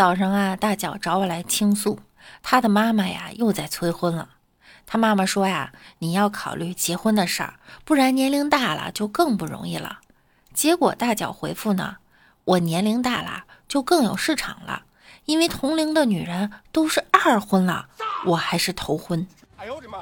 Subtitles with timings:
[0.00, 1.98] 早上啊，大脚找我来倾诉，
[2.42, 4.30] 他的妈妈呀又在催婚了。
[4.86, 9.98] 他妈妈说呀，你要考虑结婚的事儿，不然年龄大了就更不容易了。
[10.54, 11.98] 结果大脚回复呢，
[12.44, 14.84] 我年龄大了就更有市场了，
[15.26, 17.88] 因为同龄的女人都是二婚了，
[18.24, 19.26] 我还是头婚。
[19.58, 19.98] 哎呦我的妈！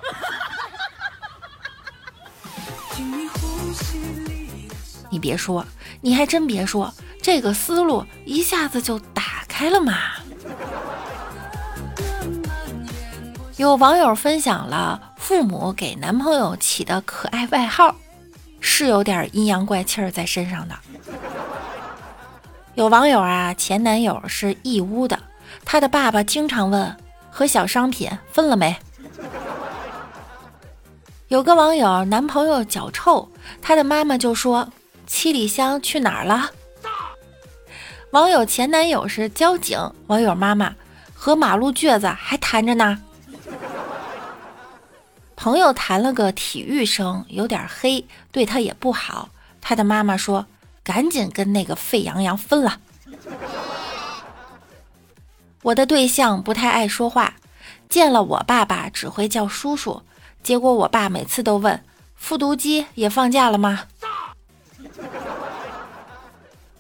[5.11, 5.67] 你别说，
[6.03, 9.18] 你还真别说，这个思路一下子就打
[9.59, 9.95] 开了嘛。
[13.57, 17.97] 有网友分享了父母给男朋友起的可爱外号，
[18.61, 20.77] 是有点阴阳怪气儿在身上的。
[22.77, 25.19] 有网友啊，前男友是义乌的，
[25.65, 26.97] 他的爸爸经常问
[27.29, 28.77] 和小商品分了没。
[31.27, 33.29] 有个网友男朋友脚臭，
[33.61, 34.69] 他的妈妈就说。
[35.09, 36.51] 七里香去哪儿了？
[38.13, 40.75] 网友前男友是交警，网友妈妈
[41.13, 42.99] 和马路倔子还谈着呢。
[45.37, 48.03] 朋友谈了个体育生，有点黑，
[48.33, 49.29] 对他也不好。
[49.61, 50.47] 他的妈妈说
[50.83, 52.81] ：“赶紧跟那个沸羊羊分了。”
[55.63, 57.35] 我的对象不太爱说话，
[57.91, 60.03] 见了我爸爸只会叫叔叔，
[60.43, 61.85] 结果我爸每次都问
[62.17, 63.83] ：“复读机也放假了吗？”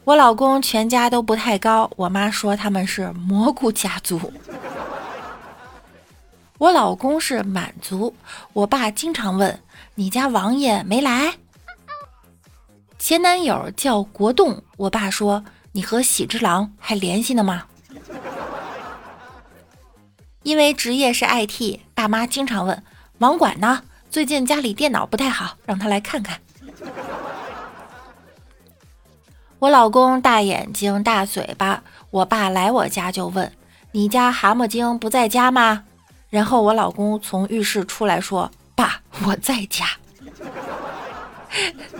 [0.08, 4.32] 我老公全家都不太高，我妈说他们是蘑菇家族。
[6.56, 8.14] 我老公是满族，
[8.54, 9.60] 我爸经常问
[9.96, 11.34] ：“你家王爷没来？”
[12.98, 17.66] 前男友叫国栋，我爸说：“你和喜之郎还联系呢吗？”
[20.42, 22.82] 因为职业是 IT，爸妈经常问
[23.20, 23.82] ：“网管呢？
[24.10, 26.40] 最近家里电脑不太好，让他来看看。”
[29.60, 33.52] 我老公大眼睛大嘴巴，我爸来我家就问
[33.90, 35.82] ：“你家蛤蟆精不在家吗？”
[36.30, 39.86] 然后我老公从浴室出来说：“爸，我在家。”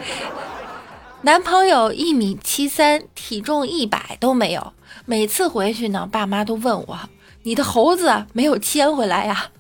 [1.22, 4.72] 男朋友一米七三，体重一百都没有。
[5.04, 6.96] 每次回去呢，爸妈都问我
[7.42, 9.50] ：“你的猴子没有牵回来呀？”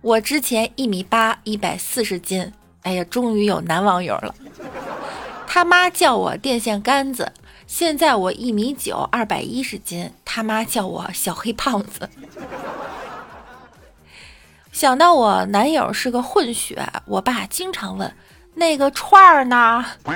[0.00, 2.50] 我之前一米八，一百四十斤。
[2.82, 4.34] 哎呀，终于有男网友了。
[5.46, 7.32] 他妈叫我电线杆子，
[7.66, 12.08] 现在我一米九，二百一十斤，他妈叫我小黑胖子。
[14.72, 18.14] 想到我男友是个混血，我爸经常问
[18.54, 19.84] 那个串儿呢。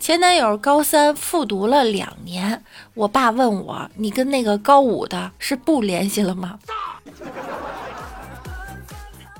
[0.00, 2.62] 前男友高三复读了两年，
[2.94, 6.58] 我爸问我，你跟那个高五的是不联系了吗？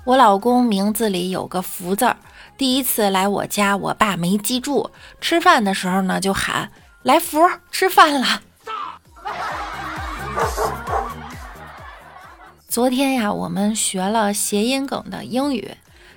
[0.09, 2.17] 我老公名字里有个福字儿，
[2.57, 7.39] 第一次来我家，我爸没记住，吃饭的时候呢就喊来福
[7.71, 8.41] 吃饭了。
[12.67, 15.77] 昨天呀，我们学了谐音梗的英语，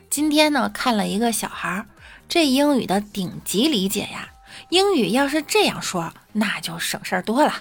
[0.10, 1.86] 今天呢看了一个小孩儿，
[2.30, 4.30] 这英语的顶级理解呀，
[4.70, 7.54] 英语要是这样说，那就省事儿多了。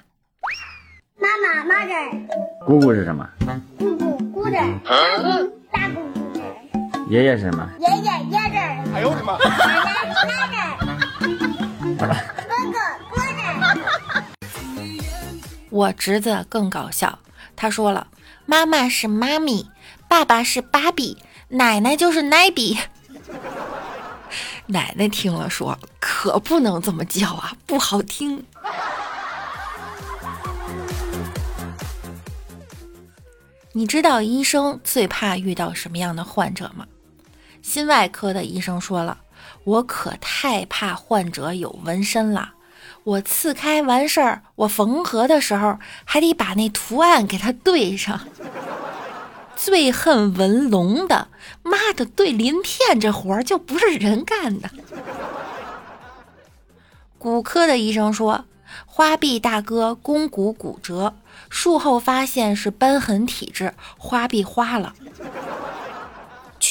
[1.19, 2.65] 妈妈，mother。
[2.65, 3.29] 姑姑是什么？
[3.77, 4.53] 姑姑，姑子。
[4.53, 5.60] 大姑姑。
[7.11, 7.69] 爷爷是什么？
[7.81, 8.57] 爷爷爷子。
[8.95, 9.37] 哎呦我的妈！
[9.37, 9.49] 奶
[10.29, 10.87] 奶奶子。
[11.99, 12.79] 哥哥
[13.11, 13.19] 哥
[13.75, 13.83] 子。
[15.71, 17.19] 我侄子更搞笑，
[17.57, 18.07] 他说了
[18.47, 19.69] ：“妈妈是妈咪，
[20.07, 22.79] 爸爸是芭比，奶奶就是奶比。
[24.67, 28.45] ”奶奶听了说：“可不能这么叫啊，不好听。”
[33.73, 36.87] 你知道医生最怕遇到什么样的患者吗？
[37.63, 39.19] 心外科的医生说了，
[39.65, 42.55] 我可太怕患者有纹身了。
[43.05, 48.21] 我刺开完事儿，我缝合的时候还得把那图案给它对上。
[49.57, 51.29] 最恨纹龙的，
[51.63, 54.71] 妈的，对鳞片这活儿就不是人干的。
[57.19, 58.47] 骨科的医生说，
[58.87, 61.15] 花臂大哥肱骨骨折，
[61.51, 64.95] 术后发现是瘢痕体质，花臂花了。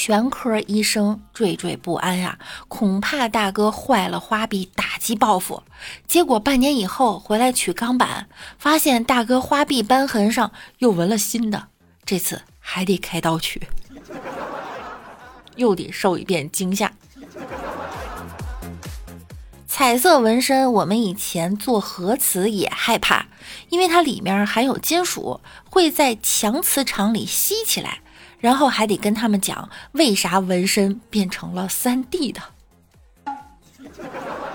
[0.02, 5.62] 全科医生惴惴不安呀，恐怕大哥坏了花臂，打击报复。
[6.08, 11.68] 结果半年以后回来取钢板，发现大哥花臂瘢痕上又纹了新的，
[12.06, 13.68] 这次还得开刀取，
[15.58, 16.94] 又得受一遍惊吓。
[19.68, 23.26] 彩色纹身，我们以前做核磁也害怕，
[23.68, 28.00] 因为它里面含有金属，会在强磁场里吸起来。
[28.40, 32.42] 然后还得跟他们讲为啥纹身变成了三 D 的。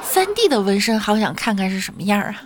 [0.03, 2.43] 三 D 的纹身，好想看看是什么样啊！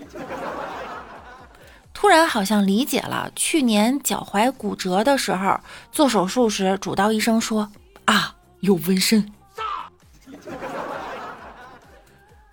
[1.93, 7.71] 突然好像理解了，去年脚踝骨折的时候做手术时，主刀医生说
[8.07, 9.31] ：“啊，有纹身。”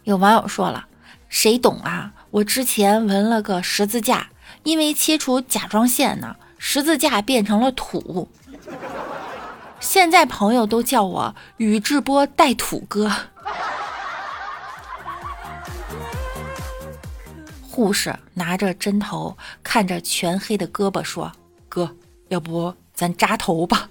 [0.04, 0.88] 有网友说了
[1.30, 2.12] ：“谁懂啊？
[2.32, 4.28] 我之前纹了个十字架，
[4.64, 8.30] 因为切除甲状腺呢，十字架变成了土。
[9.80, 13.12] 现在朋友都叫我宇智波带土哥。”
[17.62, 21.32] 护士拿着针头，看着全黑的胳膊说
[21.68, 21.96] ：“哥，
[22.30, 23.90] 要不咱扎头吧？”